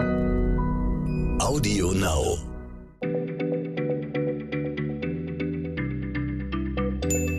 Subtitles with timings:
[0.00, 2.38] Audio Now.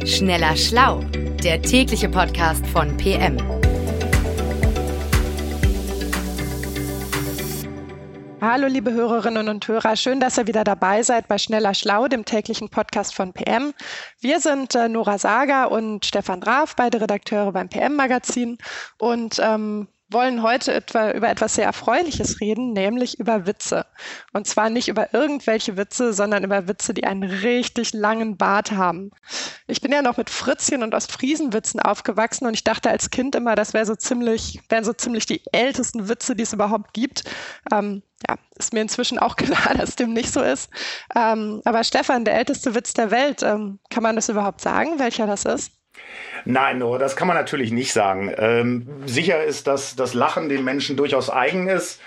[0.05, 0.99] Schneller Schlau,
[1.43, 3.37] der tägliche Podcast von PM.
[8.41, 12.25] Hallo liebe Hörerinnen und Hörer, schön, dass ihr wieder dabei seid bei Schneller Schlau, dem
[12.25, 13.73] täglichen Podcast von PM.
[14.19, 18.57] Wir sind äh, Nora Sager und Stefan Draf, beide Redakteure beim PM Magazin
[18.99, 23.85] und ähm, wollen heute etwa über etwas sehr Erfreuliches reden, nämlich über Witze.
[24.33, 29.11] Und zwar nicht über irgendwelche Witze, sondern über Witze, die einen richtig langen Bart haben.
[29.67, 33.55] Ich bin ja noch mit Fritzchen und Ostfriesenwitzen aufgewachsen und ich dachte als Kind immer,
[33.55, 37.23] das wäre so ziemlich, wären so ziemlich die ältesten Witze, die es überhaupt gibt.
[37.71, 40.69] Ähm, ja, ist mir inzwischen auch klar, dass dem nicht so ist.
[41.15, 45.27] Ähm, aber Stefan, der älteste Witz der Welt, ähm, kann man das überhaupt sagen, welcher
[45.27, 45.80] das ist?
[46.45, 48.33] Nein, no, das kann man natürlich nicht sagen.
[48.37, 52.01] Ähm, sicher ist, dass das Lachen den Menschen durchaus eigen ist.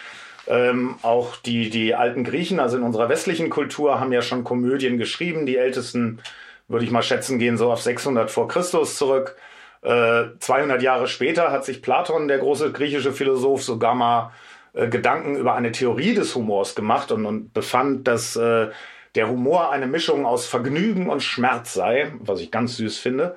[0.46, 4.98] Ähm, auch die, die alten Griechen, also in unserer westlichen Kultur, haben ja schon Komödien
[4.98, 5.46] geschrieben.
[5.46, 6.20] Die ältesten,
[6.68, 9.36] würde ich mal schätzen, gehen so auf 600 vor Christus zurück.
[9.82, 14.32] Äh, 200 Jahre später hat sich Platon, der große griechische Philosoph, sogar mal
[14.72, 18.68] äh, Gedanken über eine Theorie des Humors gemacht und, und befand, dass äh,
[19.14, 23.36] der Humor eine Mischung aus Vergnügen und Schmerz sei, was ich ganz süß finde.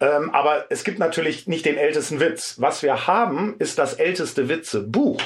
[0.00, 2.56] Ähm, aber es gibt natürlich nicht den ältesten Witz.
[2.58, 5.20] Was wir haben, ist das älteste Witzebuch.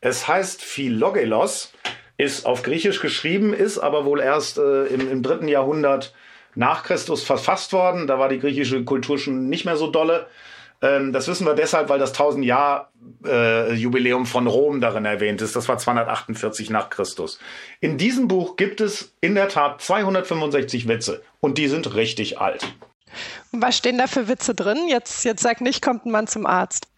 [0.00, 1.72] Es heißt Philogelos,
[2.18, 6.14] ist auf Griechisch geschrieben, ist aber wohl erst äh, im, im dritten Jahrhundert
[6.54, 8.06] nach Christus verfasst worden.
[8.06, 10.26] Da war die griechische Kultur schon nicht mehr so dolle.
[10.82, 12.92] Ähm, das wissen wir deshalb, weil das 1000 Jahr
[13.24, 15.54] äh, Jubiläum von Rom darin erwähnt ist.
[15.56, 17.38] Das war 248 nach Christus.
[17.80, 22.66] In diesem Buch gibt es in der Tat 265 Witze und die sind richtig alt.
[23.52, 24.88] Was stehen da für Witze drin?
[24.88, 26.88] Jetzt, jetzt sag nicht, kommt ein Mann zum Arzt.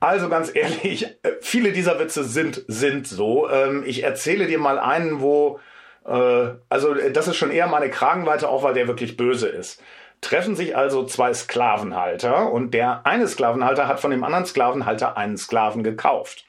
[0.00, 3.48] Also ganz ehrlich, äh, viele dieser Witze sind, sind so.
[3.48, 5.60] Ähm, ich erzähle dir mal einen, wo,
[6.04, 9.82] äh, also äh, das ist schon eher meine Kragenweite, auch weil der wirklich böse ist.
[10.20, 15.38] Treffen sich also zwei Sklavenhalter und der eine Sklavenhalter hat von dem anderen Sklavenhalter einen
[15.38, 16.44] Sklaven gekauft.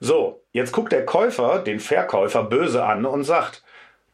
[0.00, 3.62] So, jetzt guckt der Käufer den Verkäufer böse an und sagt,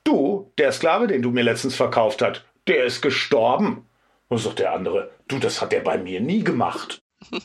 [0.04, 3.86] du, der Sklave, den du mir letztens verkauft hast, der ist gestorben.
[4.28, 7.02] Und sagt der andere, du, das hat der bei mir nie gemacht.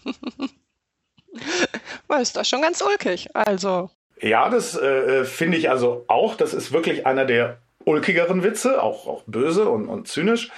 [2.07, 3.89] War ist doch schon ganz ulkig, also.
[4.21, 4.85] Ja, das äh,
[5.21, 6.35] äh, finde ich also auch.
[6.35, 10.51] Das ist wirklich einer der ulkigeren Witze, auch, auch böse und, und zynisch.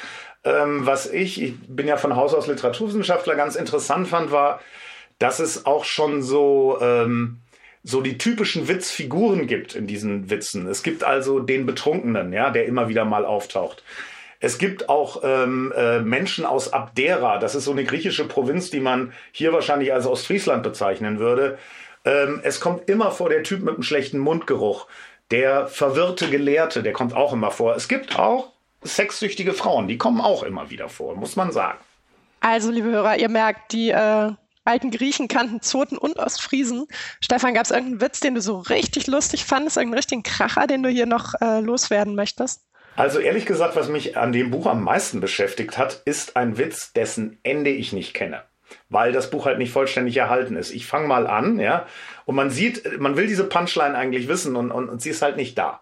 [0.43, 4.59] Ähm, was ich, ich bin ja von Haus aus Literaturwissenschaftler, ganz interessant fand, war,
[5.19, 7.39] dass es auch schon so, ähm,
[7.83, 10.67] so die typischen Witzfiguren gibt in diesen Witzen.
[10.67, 13.83] Es gibt also den Betrunkenen, ja, der immer wieder mal auftaucht.
[14.39, 18.79] Es gibt auch ähm, äh, Menschen aus Abdera, das ist so eine griechische Provinz, die
[18.79, 21.57] man hier wahrscheinlich als Ostfriesland bezeichnen würde.
[22.05, 24.87] Ähm, es kommt immer vor der Typ mit einem schlechten Mundgeruch.
[25.31, 27.75] Der verwirrte Gelehrte, der kommt auch immer vor.
[27.75, 28.53] Es gibt auch
[28.83, 31.79] sexsüchtige Frauen, die kommen auch immer wieder vor, muss man sagen.
[32.39, 34.31] Also, liebe Hörer, ihr merkt, die äh,
[34.63, 36.87] alten Griechen kannten Zoten und Ostfriesen.
[37.19, 40.83] Stefan, gab es irgendeinen Witz, den du so richtig lustig fandest, irgendeinen richtigen Kracher, den
[40.83, 42.66] du hier noch äh, loswerden möchtest?
[42.97, 46.93] Also ehrlich gesagt, was mich an dem Buch am meisten beschäftigt hat, ist ein Witz,
[46.93, 48.41] dessen Ende ich nicht kenne.
[48.89, 50.71] Weil das Buch halt nicht vollständig erhalten ist.
[50.71, 51.85] Ich fange mal an, ja,
[52.25, 55.37] und man sieht, man will diese Punchline eigentlich wissen und, und, und sie ist halt
[55.37, 55.79] nicht da.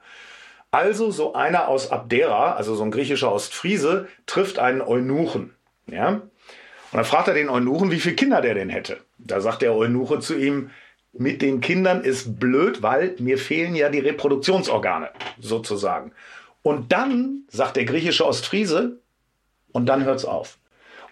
[0.71, 5.55] Also so einer aus Abdera, also so ein griechischer Ostfriese, trifft einen Eunuchen,
[5.87, 6.09] ja.
[6.09, 6.21] Und
[6.91, 8.97] dann fragt er den Eunuchen, wie viele Kinder der denn hätte.
[9.17, 10.69] Da sagt der Eunuche zu ihm,
[11.13, 16.11] mit den Kindern ist blöd, weil mir fehlen ja die Reproduktionsorgane, sozusagen.
[16.65, 18.99] Und dann sagt der griechische Ostfriese,
[19.71, 20.57] und dann hört's auf.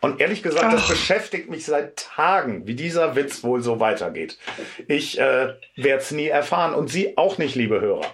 [0.01, 0.71] Und ehrlich gesagt, Ach.
[0.71, 4.39] das beschäftigt mich seit Tagen, wie dieser Witz wohl so weitergeht.
[4.87, 8.07] Ich äh, werde es nie erfahren und Sie auch nicht, liebe Hörer.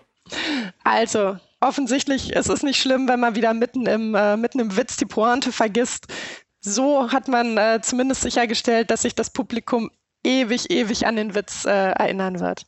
[0.84, 4.98] Also, offensichtlich ist es nicht schlimm, wenn man wieder mitten im, äh, mitten im Witz
[4.98, 6.08] die Pointe vergisst.
[6.60, 9.92] So hat man äh, zumindest sichergestellt, dass sich das Publikum
[10.26, 12.66] ewig, ewig an den Witz äh, erinnern wird.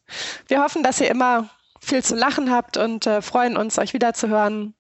[0.48, 1.50] Wir hoffen, dass ihr immer
[1.82, 4.74] viel zu lachen habt und äh, freuen uns, euch wieder zu hören.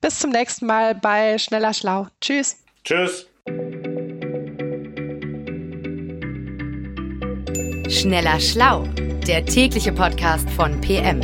[0.00, 2.08] Bis zum nächsten Mal bei Schneller Schlau.
[2.20, 2.58] Tschüss.
[2.84, 3.26] Tschüss.
[7.88, 8.84] Schneller Schlau,
[9.26, 11.22] der tägliche Podcast von PM.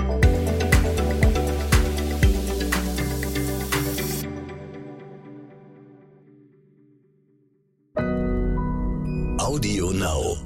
[9.39, 10.44] Audio Now.